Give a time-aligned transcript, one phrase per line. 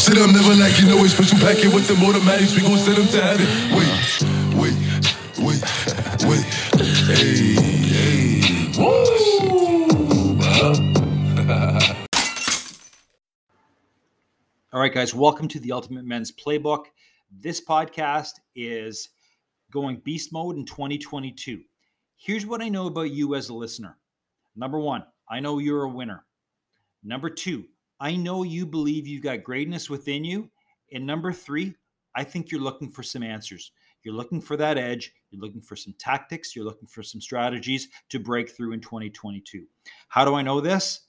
[0.00, 2.56] Shit, I'm never like you know it's special packet with the automatics.
[2.56, 3.46] We gon' send them to heaven.
[3.76, 3.86] Wait,
[4.56, 4.72] wait,
[5.44, 5.60] wait,
[6.24, 6.42] wait.
[7.04, 7.52] Hey,
[7.84, 8.72] hey.
[8.78, 9.04] Woo!
[14.72, 16.86] All right, guys, welcome to the Ultimate Men's Playbook.
[17.30, 19.10] This podcast is
[19.70, 21.60] going beast mode in 2022.
[22.16, 23.98] Here's what I know about you as a listener.
[24.56, 26.24] Number one, I know you're a winner.
[27.04, 27.66] Number two,
[28.00, 30.50] I know you believe you've got greatness within you.
[30.92, 31.74] And number three,
[32.14, 33.72] I think you're looking for some answers.
[34.02, 35.12] You're looking for that edge.
[35.30, 36.56] You're looking for some tactics.
[36.56, 39.66] You're looking for some strategies to break through in 2022.
[40.08, 41.02] How do I know this?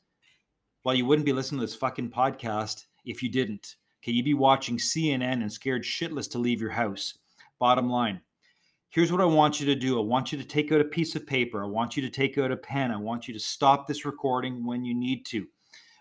[0.84, 3.76] Well, you wouldn't be listening to this fucking podcast if you didn't.
[4.04, 7.18] Okay, you'd be watching CNN and scared shitless to leave your house.
[7.60, 8.20] Bottom line,
[8.90, 10.00] here's what I want you to do.
[10.00, 11.64] I want you to take out a piece of paper.
[11.64, 12.92] I want you to take out a pen.
[12.92, 15.48] I want you to stop this recording when you need to.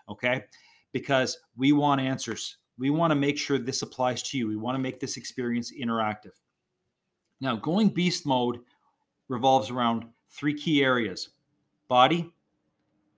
[0.09, 0.43] Okay?
[0.91, 2.57] Because we want answers.
[2.77, 4.47] We want to make sure this applies to you.
[4.47, 6.31] We want to make this experience interactive.
[7.39, 8.59] Now, going beast mode
[9.27, 11.29] revolves around three key areas
[11.87, 12.31] body,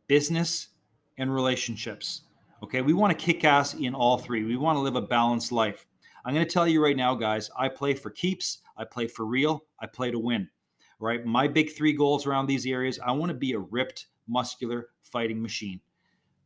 [0.08, 0.70] business,
[1.18, 2.24] and relationships.
[2.64, 4.44] Okay, we want to kick ass in all three.
[4.44, 5.86] We want to live a balanced life.
[6.26, 9.26] I'm going to tell you right now, guys, I play for keeps, I play for
[9.26, 10.50] real, I play to win.
[11.00, 11.26] Right?
[11.26, 15.42] My big three goals around these areas I want to be a ripped, muscular fighting
[15.42, 15.82] machine.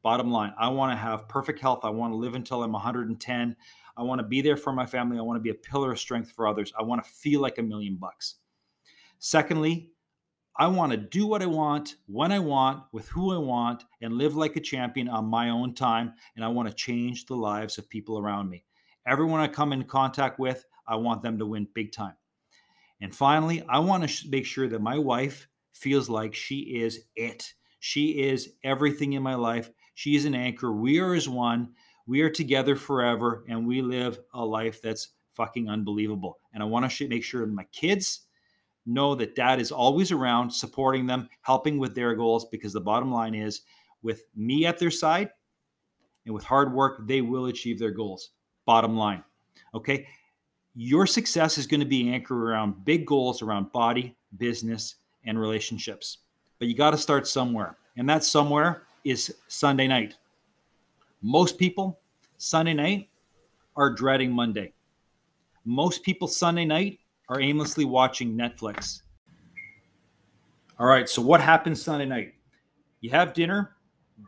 [0.07, 1.81] Bottom line, I want to have perfect health.
[1.83, 3.55] I want to live until I'm 110.
[3.97, 5.17] I want to be there for my family.
[5.17, 6.71] I want to be a pillar of strength for others.
[6.79, 8.35] I want to feel like a million bucks.
[9.19, 9.91] Secondly,
[10.55, 14.13] I want to do what I want, when I want, with who I want, and
[14.13, 16.13] live like a champion on my own time.
[16.37, 18.63] And I want to change the lives of people around me.
[19.05, 22.15] Everyone I come in contact with, I want them to win big time.
[23.01, 27.01] And finally, I want to sh- make sure that my wife feels like she is
[27.17, 27.53] it.
[27.79, 29.69] She is everything in my life.
[29.97, 30.71] She is an anchor.
[30.71, 31.69] We are as one.
[32.05, 36.39] We are together forever, and we live a life that's fucking unbelievable.
[36.53, 38.21] And I want to make sure my kids
[38.85, 43.11] know that dad is always around, supporting them, helping with their goals, because the bottom
[43.11, 43.61] line is
[44.01, 45.29] with me at their side
[46.25, 48.31] and with hard work, they will achieve their goals.
[48.65, 49.23] Bottom line.
[49.73, 50.07] Okay
[50.79, 56.19] your success is going to be anchored around big goals around body, business, and relationships.
[56.59, 57.77] But you got to start somewhere.
[57.97, 60.15] And that somewhere is Sunday night.
[61.21, 61.99] Most people,
[62.37, 63.09] Sunday night,
[63.75, 64.73] are dreading Monday.
[65.65, 66.99] Most people, Sunday night,
[67.29, 69.01] are aimlessly watching Netflix.
[70.79, 72.33] All right, so what happens Sunday night?
[73.01, 73.75] You have dinner,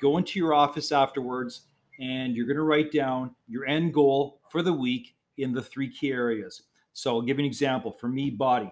[0.02, 1.62] go into your office afterwards,
[2.00, 5.90] and you're going to write down your end goal for the week in the three
[5.90, 6.64] key areas.
[6.94, 7.92] So I'll give you an example.
[7.92, 8.72] For me, body,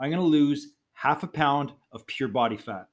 [0.00, 2.88] I'm going to lose half a pound of pure body fat.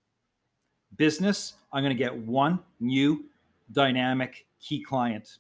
[0.98, 3.26] Business, I'm going to get one new
[3.72, 5.38] dynamic key client.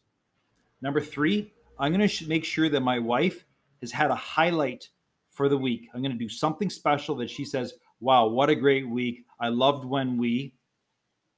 [0.81, 3.45] Number three, I'm going to make sure that my wife
[3.81, 4.89] has had a highlight
[5.29, 5.89] for the week.
[5.93, 9.25] I'm going to do something special that she says, wow, what a great week.
[9.39, 10.53] I loved when we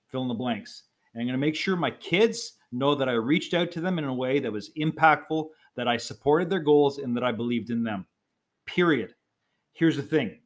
[0.09, 0.83] fill in the blanks.
[1.13, 3.99] And I'm going to make sure my kids know that I reached out to them
[3.99, 7.69] in a way that was impactful, that I supported their goals and that I believed
[7.69, 8.05] in them.
[8.65, 9.13] Period.
[9.73, 10.39] Here's the thing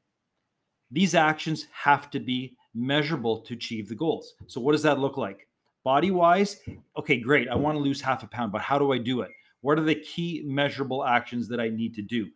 [0.92, 4.36] these actions have to be measurable to achieve the goals.
[4.48, 5.48] So, what does that look like?
[5.84, 6.60] Body wise,
[6.98, 7.48] okay, great.
[7.48, 9.32] I want to lose half a pound, but how do I do it?
[9.62, 12.28] What are the key measurable actions that I need to do?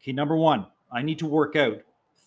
[0.00, 1.78] Okay, number one, I need to work out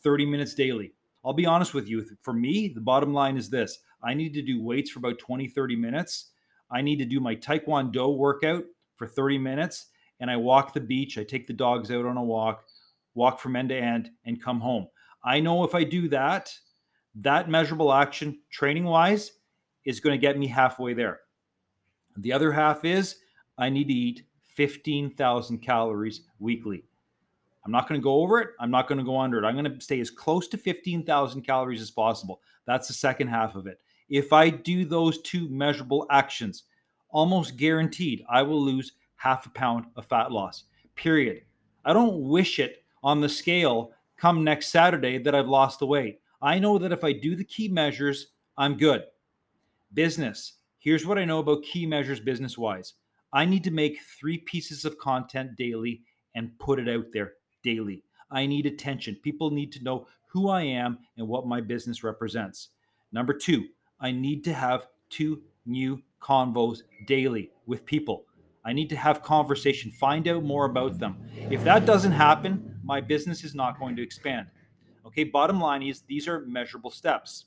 [0.04, 0.94] 30 minutes daily.
[1.24, 2.06] I'll be honest with you.
[2.22, 5.48] For me, the bottom line is this I need to do weights for about 20,
[5.48, 6.32] 30 minutes.
[6.70, 8.64] I need to do my Taekwondo workout
[8.96, 9.88] for 30 minutes
[10.20, 11.18] and I walk the beach.
[11.18, 12.66] I take the dogs out on a walk,
[13.14, 14.88] walk from end to end, and come home.
[15.24, 16.54] I know if I do that,
[17.22, 19.34] that measurable action, training wise,
[19.86, 21.22] is going to get me halfway there.
[22.18, 23.18] The other half is
[23.58, 24.24] I need to eat
[24.56, 26.84] 15,000 calories weekly.
[27.66, 28.50] I'm not going to go over it.
[28.60, 29.46] I'm not going to go under it.
[29.46, 32.42] I'm going to stay as close to 15,000 calories as possible.
[32.66, 33.80] That's the second half of it.
[34.10, 36.64] If I do those two measurable actions,
[37.10, 40.64] almost guaranteed I will lose half a pound of fat loss,
[40.96, 41.42] period.
[41.84, 46.20] I don't wish it on the scale come next Saturday that I've lost the weight.
[46.42, 49.04] I know that if I do the key measures, I'm good.
[49.94, 50.54] Business.
[50.80, 52.94] Here's what I know about key measures business wise
[53.34, 56.02] I need to make three pieces of content daily
[56.36, 58.04] and put it out there daily.
[58.32, 59.18] I need attention.
[59.24, 62.70] People need to know who I am and what my business represents.
[63.12, 63.66] Number two,
[64.00, 68.26] I need to have two new convos daily with people.
[68.64, 71.18] I need to have conversation, find out more about them.
[71.50, 74.48] If that doesn't happen, my business is not going to expand.
[75.08, 77.46] Okay, bottom line is these are measurable steps.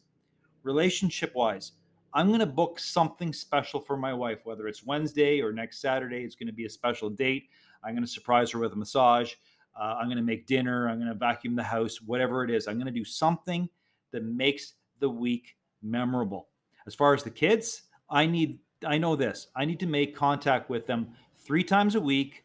[0.62, 1.72] Relationship wise,
[2.14, 6.24] I'm going to book something special for my wife, whether it's Wednesday or next Saturday.
[6.24, 7.50] It's going to be a special date.
[7.84, 9.34] I'm going to surprise her with a massage.
[9.78, 10.88] Uh, I'm going to make dinner.
[10.88, 12.66] I'm going to vacuum the house, whatever it is.
[12.66, 13.68] I'm going to do something
[14.10, 16.48] that makes the week memorable.
[16.86, 19.48] As far as the kids, I need, I know this.
[19.54, 22.44] I need to make contact with them three times a week,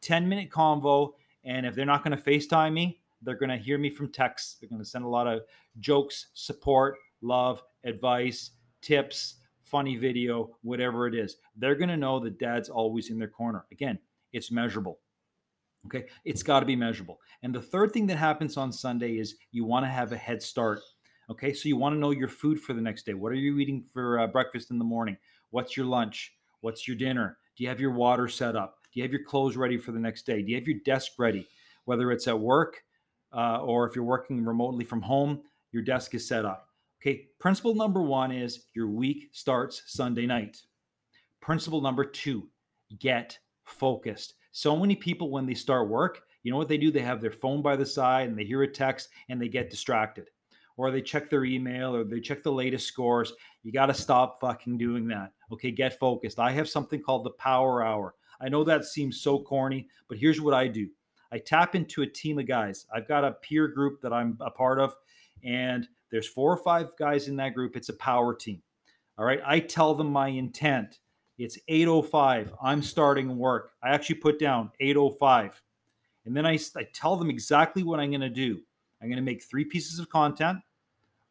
[0.00, 1.12] 10 minute convo.
[1.44, 4.58] And if they're not going to FaceTime me, they're going to hear me from text.
[4.60, 5.42] They're going to send a lot of
[5.80, 8.52] jokes, support, love, advice,
[8.82, 11.36] tips, funny video, whatever it is.
[11.56, 13.66] They're going to know that dad's always in their corner.
[13.72, 13.98] Again,
[14.32, 15.00] it's measurable.
[15.86, 17.20] Okay, it's got to be measurable.
[17.42, 20.42] And the third thing that happens on Sunday is you want to have a head
[20.42, 20.80] start.
[21.30, 23.14] Okay, so you want to know your food for the next day.
[23.14, 25.16] What are you eating for uh, breakfast in the morning?
[25.50, 26.32] What's your lunch?
[26.60, 27.38] What's your dinner?
[27.56, 28.78] Do you have your water set up?
[28.92, 30.42] Do you have your clothes ready for the next day?
[30.42, 31.46] Do you have your desk ready?
[31.84, 32.82] Whether it's at work
[33.36, 35.42] uh, or if you're working remotely from home,
[35.72, 36.68] your desk is set up.
[37.00, 40.56] Okay, principle number one is your week starts Sunday night.
[41.40, 42.48] Principle number two,
[42.98, 44.34] get focused.
[44.52, 46.90] So many people, when they start work, you know what they do?
[46.90, 49.68] They have their phone by the side and they hear a text and they get
[49.68, 50.30] distracted.
[50.78, 53.32] Or they check their email or they check the latest scores.
[53.62, 55.32] You got to stop fucking doing that.
[55.52, 56.38] Okay, get focused.
[56.38, 58.14] I have something called the power hour.
[58.40, 60.88] I know that seems so corny, but here's what I do
[61.36, 62.86] I tap into a team of guys.
[62.94, 64.96] I've got a peer group that I'm a part of,
[65.44, 67.76] and there's four or five guys in that group.
[67.76, 68.62] It's a power team.
[69.18, 69.42] All right.
[69.44, 71.00] I tell them my intent.
[71.36, 72.54] It's 805.
[72.62, 73.72] I'm starting work.
[73.82, 75.62] I actually put down 805.
[76.24, 78.62] And then I, I tell them exactly what I'm going to do.
[79.02, 80.60] I'm going to make three pieces of content.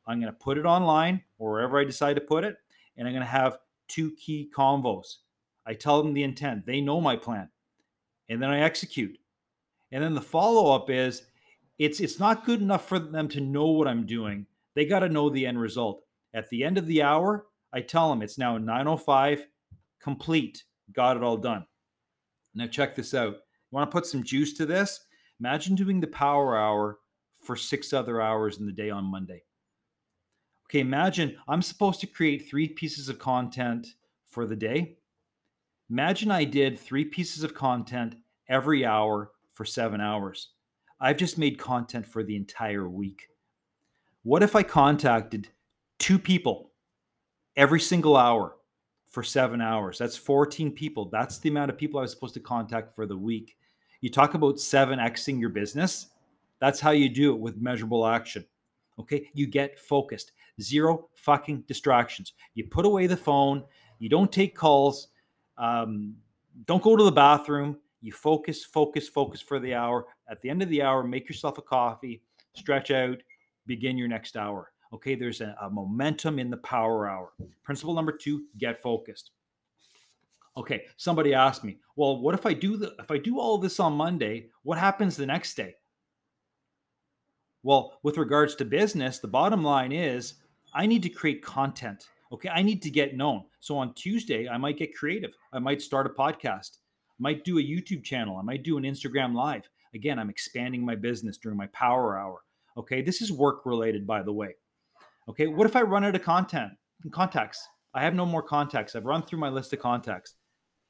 [0.05, 2.57] I'm going to put it online or wherever I decide to put it.
[2.95, 5.15] And I'm going to have two key convos.
[5.65, 6.67] I tell them the intent.
[6.67, 7.49] They know my plan.
[8.29, 9.17] And then I execute.
[9.91, 11.23] And then the follow up is
[11.77, 14.45] it's it's not good enough for them to know what I'm doing.
[14.75, 16.03] They got to know the end result.
[16.33, 19.47] At the end of the hour, I tell them it's now 905
[20.01, 20.63] complete.
[20.91, 21.65] Got it all done.
[22.53, 23.33] Now check this out.
[23.33, 23.39] You
[23.71, 24.99] want to put some juice to this?
[25.39, 26.99] Imagine doing the power hour
[27.41, 29.43] for 6 other hours in the day on Monday.
[30.67, 33.87] Okay, imagine I'm supposed to create 3 pieces of content
[34.25, 34.97] for the day.
[35.89, 38.15] Imagine I did 3 pieces of content
[38.47, 40.49] every hour for 7 hours.
[40.99, 43.29] I've just made content for the entire week.
[44.23, 45.49] What if I contacted
[45.99, 46.71] two people
[47.55, 48.55] every single hour
[49.09, 49.97] for seven hours?
[49.97, 51.09] That's 14 people.
[51.11, 53.57] That's the amount of people I was supposed to contact for the week.
[54.01, 56.07] You talk about 7xing your business.
[56.59, 58.45] That's how you do it with measurable action.
[58.99, 59.29] Okay.
[59.33, 60.31] You get focused,
[60.61, 62.33] zero fucking distractions.
[62.53, 63.63] You put away the phone,
[63.99, 65.09] you don't take calls,
[65.57, 66.15] um,
[66.65, 67.77] don't go to the bathroom.
[68.05, 70.05] You focus, focus, focus for the hour.
[70.29, 72.21] At the end of the hour, make yourself a coffee,
[72.53, 73.17] stretch out,
[73.65, 74.71] begin your next hour.
[74.93, 77.33] Okay, there's a, a momentum in the power hour.
[77.63, 79.31] Principle number two: get focused.
[80.55, 83.79] Okay, somebody asked me, well, what if I do the if I do all this
[83.79, 84.49] on Monday?
[84.61, 85.73] What happens the next day?
[87.63, 90.35] Well, with regards to business, the bottom line is
[90.75, 92.07] I need to create content.
[92.31, 93.45] Okay, I need to get known.
[93.61, 95.35] So on Tuesday, I might get creative.
[95.51, 96.77] I might start a podcast.
[97.19, 98.37] Might do a YouTube channel.
[98.37, 99.69] I might do an Instagram live.
[99.93, 102.41] Again, I'm expanding my business during my power hour.
[102.77, 104.55] Okay, this is work related, by the way.
[105.29, 106.73] Okay, what if I run out of content
[107.11, 107.67] contacts?
[107.93, 108.95] I have no more contacts.
[108.95, 110.35] I've run through my list of contacts.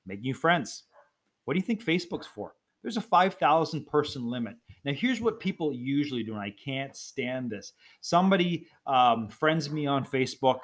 [0.06, 0.84] Make new friends.
[1.46, 2.54] What do you think Facebook's for?
[2.82, 4.56] There's a 5,000 person limit.
[4.84, 7.74] Now, here's what people usually do, and I can't stand this.
[8.02, 10.60] Somebody um, friends me on Facebook,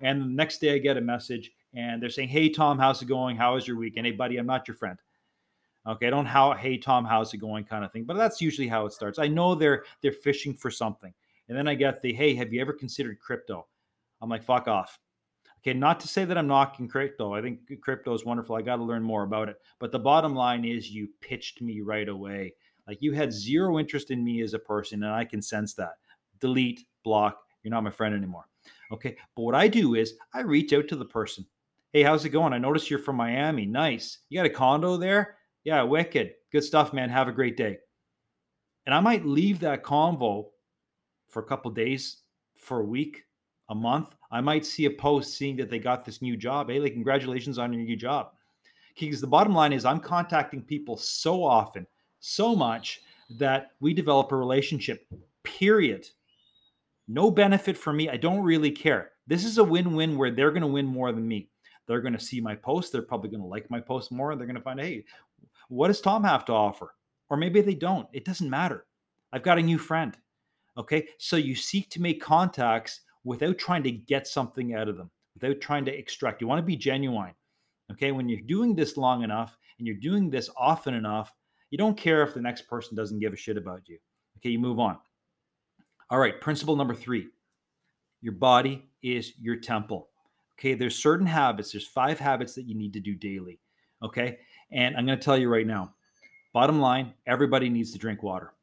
[0.00, 3.06] and the next day I get a message, and they're saying, Hey, Tom, how's it
[3.06, 3.36] going?
[3.36, 4.06] How was your weekend?
[4.06, 4.98] Hey, buddy, I'm not your friend.
[5.86, 8.66] Okay, I don't how hey Tom, how's it going kind of thing, but that's usually
[8.66, 9.18] how it starts.
[9.18, 11.14] I know they're they're fishing for something,
[11.48, 13.66] and then I get the hey, have you ever considered crypto?
[14.20, 14.98] I'm like fuck off.
[15.60, 17.34] Okay, not to say that I'm knocking crypto.
[17.34, 18.56] I think crypto is wonderful.
[18.56, 19.56] I got to learn more about it.
[19.78, 22.54] But the bottom line is you pitched me right away.
[22.86, 25.94] Like you had zero interest in me as a person, and I can sense that.
[26.40, 27.42] Delete, block.
[27.62, 28.46] You're not my friend anymore.
[28.92, 31.46] Okay, but what I do is I reach out to the person.
[31.92, 32.52] Hey, how's it going?
[32.52, 33.64] I noticed you're from Miami.
[33.64, 34.18] Nice.
[34.28, 35.36] You got a condo there?
[35.64, 36.32] Yeah, wicked.
[36.52, 37.08] Good stuff, man.
[37.08, 37.78] Have a great day.
[38.84, 40.46] And I might leave that convo
[41.28, 42.22] for a couple days,
[42.56, 43.24] for a week,
[43.68, 44.14] a month.
[44.30, 46.70] I might see a post seeing that they got this new job.
[46.70, 48.30] Hey, like, congratulations on your new job.
[48.98, 51.86] Because the bottom line is, I'm contacting people so often,
[52.20, 53.00] so much
[53.38, 55.06] that we develop a relationship,
[55.42, 56.06] period.
[57.08, 58.08] No benefit for me.
[58.08, 59.12] I don't really care.
[59.26, 61.50] This is a win win where they're going to win more than me.
[61.86, 62.92] They're going to see my post.
[62.92, 64.32] They're probably going to like my post more.
[64.32, 65.04] And They're going to find, hey,
[65.68, 66.94] what does Tom have to offer?
[67.30, 68.08] Or maybe they don't.
[68.12, 68.86] It doesn't matter.
[69.32, 70.16] I've got a new friend.
[70.78, 71.08] Okay.
[71.18, 75.10] So you seek to make contacts without trying to get something out of them.
[75.34, 76.40] without trying to extract.
[76.40, 77.34] You want to be genuine.
[77.92, 78.12] Okay.
[78.12, 81.34] When you're doing this long enough and you're doing this often enough,
[81.70, 83.98] you don't care if the next person doesn't give a shit about you.
[84.38, 84.50] Okay.
[84.50, 84.98] You move on.
[86.10, 86.40] All right.
[86.40, 87.28] Principle number three
[88.22, 90.08] your body is your temple.
[90.58, 90.74] Okay.
[90.74, 93.60] There's certain habits, there's five habits that you need to do daily.
[94.02, 94.38] Okay.
[94.72, 95.94] And I'm going to tell you right now
[96.52, 98.54] bottom line everybody needs to drink water.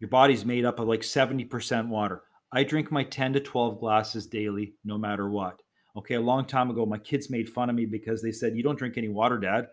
[0.00, 2.22] Your body's made up of like 70% water.
[2.52, 5.60] I drink my 10 to 12 glasses daily, no matter what.
[5.96, 8.62] Okay, a long time ago, my kids made fun of me because they said, You
[8.62, 9.68] don't drink any water, Dad.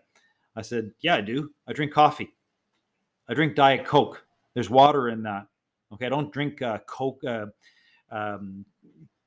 [0.56, 1.50] I said, Yeah, I do.
[1.68, 2.30] I drink coffee.
[3.28, 4.24] I drink Diet Coke.
[4.54, 5.46] There's water in that.
[5.92, 7.46] Okay, I don't drink uh, Coke, uh,
[8.10, 8.64] um,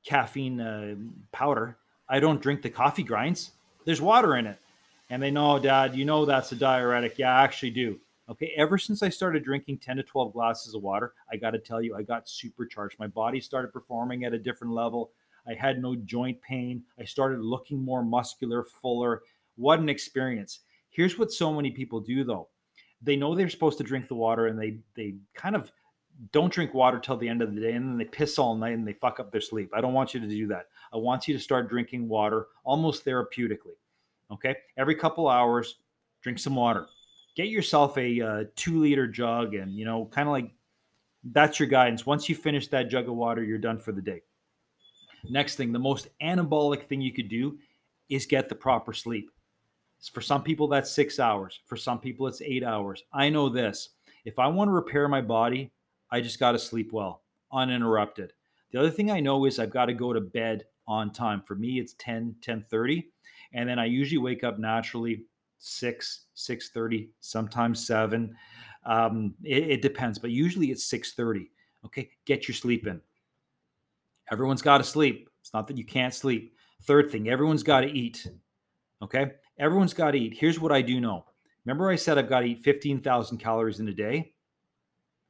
[0.04, 0.94] caffeine uh,
[1.32, 1.76] powder.
[2.08, 3.52] I don't drink the coffee grinds.
[3.84, 4.58] There's water in it.
[5.10, 7.18] And they know, Dad, you know that's a diuretic.
[7.18, 7.98] Yeah, I actually do.
[8.28, 11.58] Okay, ever since I started drinking 10 to 12 glasses of water, I got to
[11.58, 12.98] tell you, I got supercharged.
[12.98, 15.12] My body started performing at a different level.
[15.48, 16.82] I had no joint pain.
[17.00, 19.22] I started looking more muscular, fuller.
[19.56, 20.60] What an experience.
[20.90, 22.48] Here's what so many people do though.
[23.00, 25.72] They know they're supposed to drink the water and they they kind of
[26.32, 28.74] don't drink water till the end of the day and then they piss all night
[28.74, 29.70] and they fuck up their sleep.
[29.72, 30.66] I don't want you to do that.
[30.92, 33.76] I want you to start drinking water almost therapeutically.
[34.32, 34.56] Okay?
[34.76, 35.76] Every couple hours,
[36.22, 36.86] drink some water.
[37.36, 40.50] Get yourself a uh, 2 liter jug and, you know, kind of like
[41.24, 42.04] that's your guidance.
[42.04, 44.22] Once you finish that jug of water, you're done for the day.
[45.28, 47.58] Next thing, the most anabolic thing you could do
[48.08, 49.30] is get the proper sleep.
[50.12, 51.60] For some people, that's six hours.
[51.66, 53.02] For some people, it's eight hours.
[53.12, 53.90] I know this.
[54.24, 55.72] If I want to repair my body,
[56.10, 57.22] I just got to sleep well,
[57.52, 58.32] uninterrupted.
[58.72, 61.42] The other thing I know is I've got to go to bed on time.
[61.46, 63.08] For me, it's 10, 10 30.
[63.52, 65.24] And then I usually wake up naturally
[65.58, 68.34] 6, 6 30, sometimes 7.
[68.84, 71.50] Um, it, it depends, but usually it's 6 30.
[71.84, 73.00] Okay, get your sleep in.
[74.30, 75.28] Everyone's got to sleep.
[75.40, 76.54] It's not that you can't sleep.
[76.82, 78.26] Third thing, everyone's got to eat.
[79.02, 79.32] Okay?
[79.58, 80.36] Everyone's got to eat.
[80.38, 81.24] Here's what I do know.
[81.64, 84.32] Remember I said I've got to eat 15,000 calories in a day?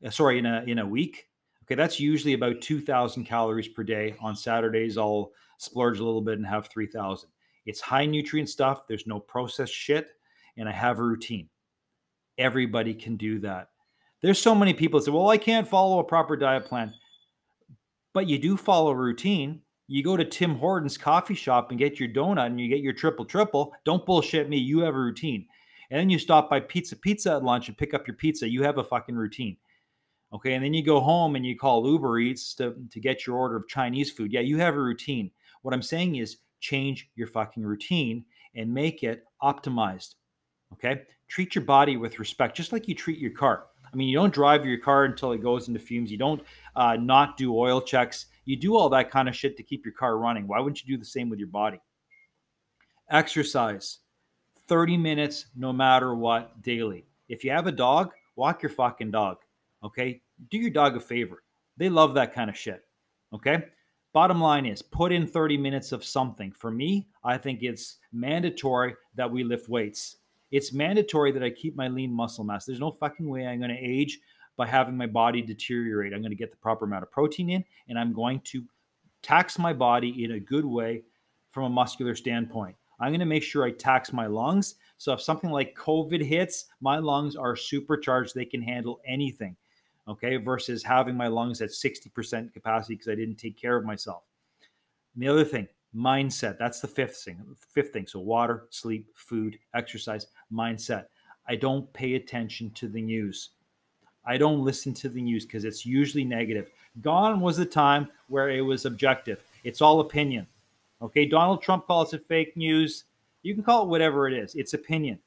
[0.05, 1.27] Uh, sorry, in a in a week.
[1.65, 4.15] Okay, that's usually about 2,000 calories per day.
[4.21, 7.29] On Saturdays I'll splurge a little bit and have 3,000.
[7.67, 8.87] It's high nutrient stuff.
[8.87, 10.09] There's no processed shit
[10.57, 11.51] and I have a routine.
[12.39, 13.69] Everybody can do that.
[14.23, 16.95] There's so many people that say, "Well, I can't follow a proper diet plan."
[18.19, 19.61] but you do follow a routine.
[19.87, 22.93] You go to Tim Hortons coffee shop and get your donut and you get your
[22.93, 23.73] triple triple.
[23.85, 24.57] Don't bullshit me.
[24.57, 25.47] You have a routine.
[25.91, 28.49] And then you stop by Pizza Pizza at lunch and pick up your pizza.
[28.49, 29.57] You have a fucking routine.
[30.33, 30.55] Okay.
[30.55, 33.57] And then you go home and you call Uber Eats to, to get your order
[33.57, 34.33] of Chinese food.
[34.33, 35.31] Yeah, you have a routine.
[35.63, 40.15] What I'm saying is change your fucking routine and make it optimized.
[40.73, 41.03] Okay.
[41.29, 43.67] Treat your body with respect, just like you treat your car.
[43.91, 46.11] I mean, you don't drive your car until it goes into fumes.
[46.11, 46.43] You don't
[46.77, 48.27] uh, not do oil checks.
[48.45, 50.47] You do all that kind of shit to keep your car running.
[50.47, 51.81] Why wouldn't you do the same with your body?
[53.11, 53.99] Exercise
[54.69, 57.07] 30 minutes no matter what daily.
[57.29, 59.39] If you have a dog, walk your fucking dog.
[59.85, 60.21] Okay.
[60.51, 61.43] Do your dog a favor.
[61.77, 62.83] They love that kind of shit.
[63.33, 63.65] Okay.
[64.13, 66.51] Bottom line is put in 30 minutes of something.
[66.53, 70.17] For me, I think it's mandatory that we lift weights.
[70.51, 72.65] It's mandatory that I keep my lean muscle mass.
[72.65, 74.19] There's no fucking way I'm going to age
[74.57, 76.13] by having my body deteriorate.
[76.13, 78.65] I'm going to get the proper amount of protein in, and I'm going to
[79.23, 81.03] tax my body in a good way
[81.51, 82.77] from a muscular standpoint.
[83.01, 84.75] I'm going to make sure I tax my lungs.
[84.97, 88.35] So if something like COVID hits, my lungs are supercharged.
[88.35, 89.57] They can handle anything.
[90.09, 90.37] Okay.
[90.37, 94.23] Versus having my lungs at 60% capacity because I didn't take care of myself.
[95.15, 96.59] And the other thing, mindset.
[96.59, 97.45] That's the fifth thing.
[97.73, 98.07] Fifth thing.
[98.07, 101.07] So water, sleep, food, exercise, mindset.
[101.49, 103.51] I don't pay attention to the news.
[104.25, 106.71] I don't listen to the news because it's usually negative.
[107.01, 109.43] Gone was the time where it was objective.
[109.65, 110.47] It's all opinion.
[111.01, 113.05] Okay, Donald Trump calls it fake news.
[113.43, 114.55] You can call it whatever it is.
[114.55, 115.19] It's opinion.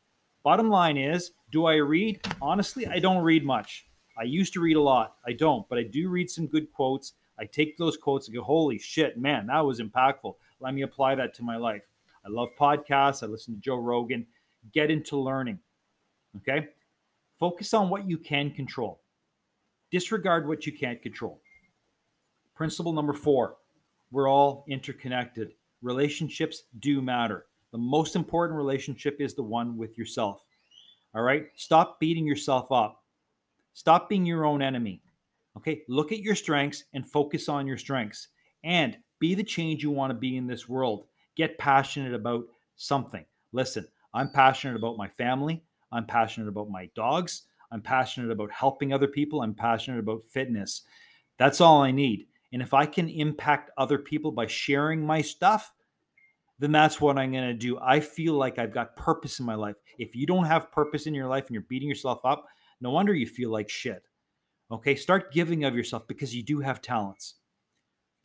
[0.44, 2.20] Bottom line is, do I read?
[2.42, 3.88] Honestly, I don't read much.
[4.22, 5.16] I used to read a lot.
[5.26, 7.14] I don't, but I do read some good quotes.
[7.40, 10.36] I take those quotes and go, holy shit, man, that was impactful.
[10.60, 11.88] Let me apply that to my life.
[12.24, 13.24] I love podcasts.
[13.24, 14.28] I listen to Joe Rogan.
[14.74, 15.58] Get into learning.
[16.38, 16.68] Okay.
[17.40, 19.02] Focus on what you can control.
[19.90, 21.42] Disregard what you can't control.
[22.54, 23.58] Principle number four
[24.12, 25.54] we're all interconnected.
[25.82, 27.48] Relationships do matter.
[27.72, 30.46] The most important relationship is the one with yourself.
[31.16, 31.48] All right.
[31.56, 33.01] Stop beating yourself up.
[33.74, 35.02] Stop being your own enemy.
[35.58, 35.82] Okay.
[35.88, 38.30] Look at your strengths and focus on your strengths.
[38.64, 41.06] And be the change you want to be in this world.
[41.36, 43.26] Get passionate about something.
[43.52, 45.64] Listen, I'm passionate about my family.
[45.92, 47.44] I'm passionate about my dogs.
[47.72, 49.42] I'm passionate about helping other people.
[49.42, 50.82] I'm passionate about fitness.
[51.38, 52.28] That's all I need.
[52.54, 55.74] And if I can impact other people by sharing my stuff,
[56.60, 57.80] then that's what I'm going to do.
[57.80, 59.76] I feel like I've got purpose in my life.
[59.98, 62.46] If you don't have purpose in your life and you're beating yourself up,
[62.82, 64.04] no wonder you feel like shit.
[64.72, 67.36] Okay, start giving of yourself because you do have talents.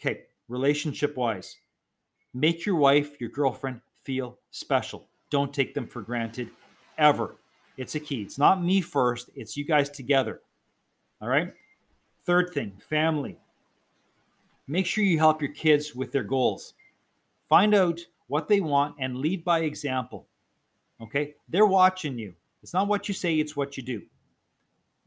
[0.01, 1.57] Okay, relationship wise,
[2.35, 5.07] make your wife, your girlfriend feel special.
[5.31, 6.51] Don't take them for granted
[6.99, 7.37] ever.
[7.77, 8.23] It's a key.
[8.23, 10.41] It's not me first, it's you guys together.
[11.21, 11.53] All right.
[12.25, 13.39] Third thing, family.
[14.69, 16.75] Make sure you help your kids with their goals.
[17.49, 20.27] Find out what they want and lead by example.
[21.01, 21.35] Okay?
[21.49, 22.35] They're watching you.
[22.63, 24.03] It's not what you say, it's what you do.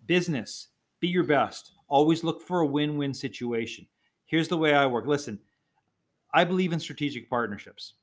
[0.10, 1.74] Business, be your best.
[1.88, 3.86] Always look for a win win situation.
[4.25, 5.06] Here's the way I work.
[5.06, 5.38] Listen,
[6.34, 7.94] I believe in strategic partnerships.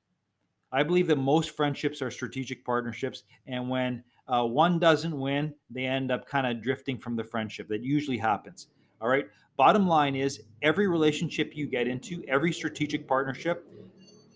[0.71, 3.25] I believe that most friendships are strategic partnerships.
[3.49, 7.67] And when uh, one doesn't win, they end up kind of drifting from the friendship.
[7.67, 8.69] That usually happens.
[9.01, 9.27] All right.
[9.57, 13.67] Bottom line is every relationship you get into, every strategic partnership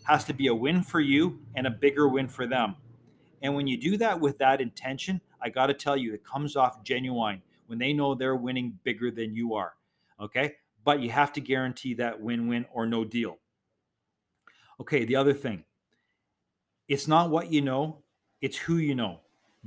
[0.03, 2.75] has to be a win for you and a bigger win for them.
[3.43, 6.57] And when you do that with that intention, I got to tell you, it comes
[6.57, 9.75] off genuine when they know they're winning bigger than you are.
[10.21, 10.55] Okay.
[10.85, 13.39] But you have to guarantee that win win or no deal.
[14.81, 15.05] Okay.
[15.05, 15.65] The other thing
[16.89, 18.03] it's not what you know,
[18.41, 19.21] it's who you know.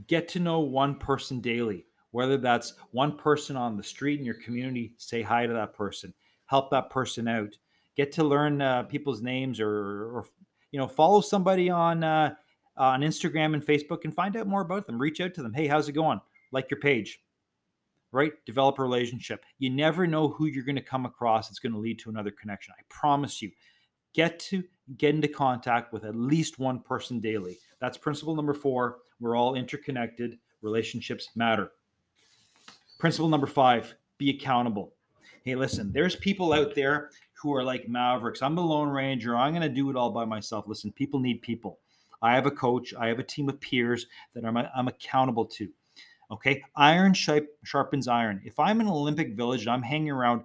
[0.07, 4.35] Get to know one person daily, whether that's one person on the street in your
[4.35, 6.13] community, say hi to that person,
[6.47, 7.55] help that person out.
[7.95, 10.25] Get to learn uh, people's names or, or,
[10.71, 12.33] you know, follow somebody on uh,
[12.75, 14.99] on Instagram and Facebook and find out more about them.
[14.99, 15.53] Reach out to them.
[15.53, 16.19] Hey, how's it going?
[16.51, 17.21] Like your page
[18.13, 18.33] right?
[18.45, 19.43] Develop a relationship.
[19.59, 22.31] You never know who you're going to come across It's going to lead to another
[22.31, 22.73] connection.
[22.77, 23.51] I promise you.
[24.13, 24.63] Get to
[24.97, 27.57] get into contact with at least one person daily.
[27.79, 28.99] That's principle number four.
[29.19, 30.37] We're all interconnected.
[30.61, 31.71] Relationships matter.
[32.99, 34.93] Principle number five be accountable.
[35.43, 38.41] Hey, listen, there's people out there who are like mavericks.
[38.41, 39.35] I'm the Lone Ranger.
[39.35, 40.67] I'm going to do it all by myself.
[40.67, 41.79] Listen, people need people.
[42.21, 45.67] I have a coach, I have a team of peers that I'm, I'm accountable to.
[46.33, 46.63] Okay.
[46.75, 48.41] Iron sharpens iron.
[48.43, 50.41] If I'm in an Olympic village and I'm hanging around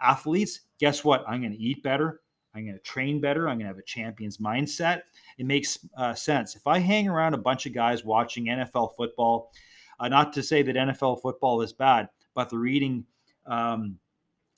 [0.00, 1.24] athletes, guess what?
[1.28, 2.22] I'm going to eat better.
[2.54, 3.48] I'm going to train better.
[3.48, 5.02] I'm going to have a champion's mindset.
[5.36, 6.56] It makes uh, sense.
[6.56, 9.52] If I hang around a bunch of guys watching NFL football,
[10.00, 13.04] uh, not to say that NFL football is bad, but they're eating
[13.44, 13.98] um,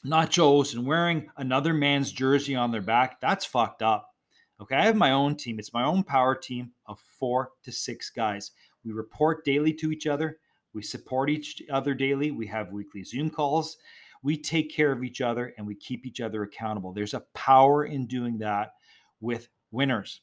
[0.07, 4.15] nachos and wearing another man's jersey on their back, that's fucked up.
[4.61, 5.59] Okay, I have my own team.
[5.59, 8.53] It's my own power team of four to six guys.
[8.85, 10.39] We report daily to each other.
[10.75, 12.31] We support each other daily.
[12.31, 13.79] We have weekly Zoom calls.
[14.23, 16.93] We take care of each other and we keep each other accountable.
[16.93, 18.73] There's a power in doing that
[19.21, 20.21] with winners.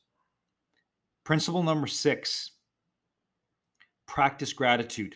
[1.24, 2.52] Principle number six
[4.06, 5.16] practice gratitude.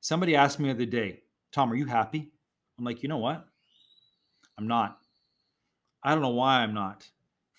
[0.00, 1.22] Somebody asked me the other day,
[1.52, 2.32] Tom, are you happy?
[2.78, 3.46] I'm like, you know what?
[4.56, 4.98] I'm not.
[6.02, 7.06] I don't know why I'm not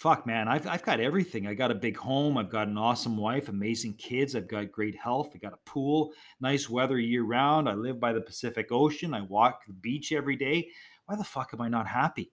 [0.02, 1.46] fuck, man, I've, I've got everything.
[1.46, 2.36] I got a big home.
[2.36, 4.36] I've got an awesome wife, amazing kids.
[4.36, 5.34] I've got great health.
[5.36, 7.70] I got a pool, nice weather year round.
[7.70, 9.14] I live by the Pacific Ocean.
[9.14, 10.70] I walk the beach every day.
[11.06, 12.32] Why the fuck am I not happy?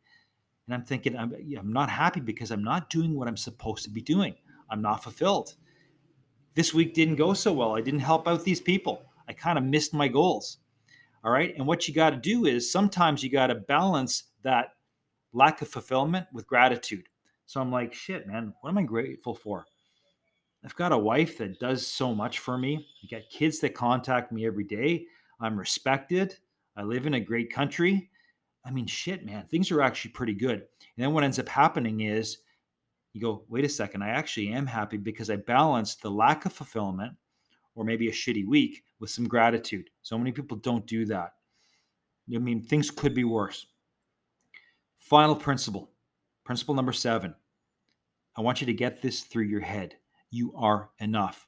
[0.66, 3.90] And I'm thinking, I'm, I'm not happy because I'm not doing what I'm supposed to
[3.90, 4.34] be doing.
[4.70, 5.54] I'm not fulfilled.
[6.54, 7.76] This week didn't go so well.
[7.76, 9.02] I didn't help out these people.
[9.28, 10.56] I kind of missed my goals.
[11.22, 11.54] All right.
[11.54, 14.68] And what you got to do is sometimes you got to balance that
[15.34, 17.07] lack of fulfillment with gratitude
[17.48, 19.64] so I'm like, shit, man, what am I grateful for?
[20.62, 22.86] I've got a wife that does so much for me.
[23.02, 25.06] I got kids that contact me every day.
[25.40, 26.36] I'm respected.
[26.76, 28.10] I live in a great country.
[28.66, 30.58] I mean, shit, man, things are actually pretty good.
[30.58, 32.36] And then what ends up happening is
[33.14, 36.52] you go, wait a second, I actually am happy because I balanced the lack of
[36.52, 37.14] fulfillment
[37.74, 39.88] or maybe a shitty week with some gratitude.
[40.02, 41.32] So many people don't do that.
[42.30, 43.68] I mean, things could be worse.
[44.98, 45.92] Final principle
[46.48, 47.34] Principle number seven
[48.34, 49.96] I want you to get this through your head.
[50.30, 51.46] You are enough.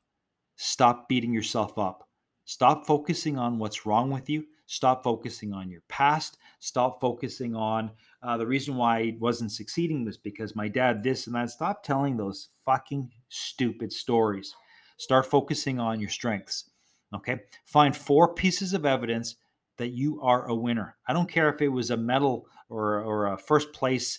[0.56, 2.06] Stop beating yourself up.
[2.44, 4.44] Stop focusing on what's wrong with you.
[4.66, 6.36] Stop focusing on your past.
[6.58, 11.26] Stop focusing on uh, the reason why I wasn't succeeding was because my dad this
[11.26, 11.48] and that.
[11.48, 14.54] Stop telling those fucking stupid stories.
[14.98, 16.68] Start focusing on your strengths.
[17.14, 17.40] Okay.
[17.64, 19.36] Find four pieces of evidence
[19.78, 20.96] that you are a winner.
[21.08, 24.18] I don't care if it was a medal or, or a first place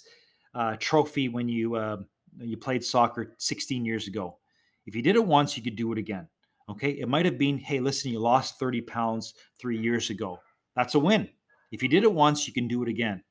[0.53, 1.97] uh, trophy when you uh,
[2.39, 4.37] you played soccer 16 years ago.
[4.85, 6.27] If you did it once, you could do it again.
[6.69, 10.39] Okay, it might have been, hey, listen, you lost 30 pounds three years ago.
[10.75, 11.27] That's a win.
[11.71, 13.21] If you did it once, you can do it again.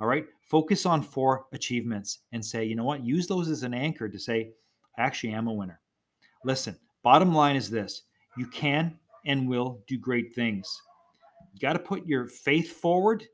[0.00, 3.72] All right, focus on four achievements and say, you know what, use those as an
[3.72, 4.50] anchor to say,
[4.98, 5.80] I actually am a winner.
[6.44, 8.02] Listen, bottom line is this
[8.36, 10.68] you can and will do great things.
[11.52, 13.24] You got to put your faith forward.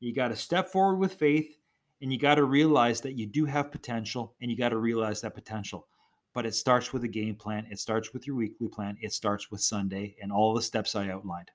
[0.00, 1.56] You got to step forward with faith
[2.02, 5.20] and you got to realize that you do have potential and you got to realize
[5.22, 5.86] that potential.
[6.34, 7.64] but it starts with a game plan.
[7.70, 8.96] It starts with your weekly plan.
[9.00, 11.50] It starts with Sunday and all the steps I outlined.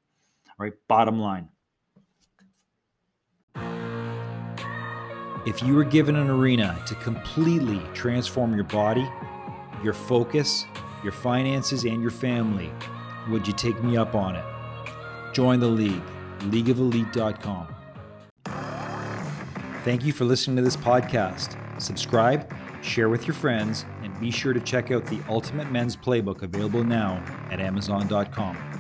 [0.47, 1.49] All right, bottom line.
[5.45, 9.08] If you were given an arena to completely transform your body,
[9.84, 10.65] your focus,
[11.04, 12.71] your finances, and your family,
[13.30, 14.45] would you take me up on it?
[15.34, 16.04] Join the league,
[16.39, 17.75] leagueofelite.com.
[19.89, 21.58] Thank you for listening to this podcast.
[21.82, 26.43] Subscribe, share with your friends, and be sure to check out the Ultimate Men's Playbook
[26.43, 28.79] available now at Amazon.com.